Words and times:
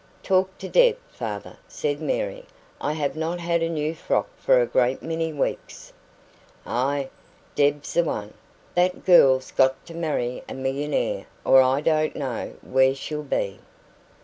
"Talk 0.23 0.57
to 0.57 0.67
Deb, 0.67 0.97
father," 1.11 1.57
said 1.67 2.01
Mary. 2.01 2.45
"I 2.81 2.93
have 2.93 3.15
not 3.15 3.39
had 3.39 3.61
a 3.61 3.69
new 3.69 3.93
frock 3.93 4.27
for 4.35 4.59
a 4.59 4.65
great 4.65 5.03
many 5.03 5.31
weeks." 5.31 5.93
"Aye, 6.65 7.11
Deb's 7.53 7.93
the 7.93 8.03
one! 8.03 8.33
That 8.73 9.05
girl's 9.05 9.51
got 9.51 9.85
to 9.85 9.93
marry 9.93 10.43
a 10.49 10.55
millionaire, 10.55 11.27
or 11.45 11.61
I 11.61 11.81
don't 11.81 12.15
know 12.15 12.55
where 12.63 12.95
she'll 12.95 13.21
be." 13.21 13.59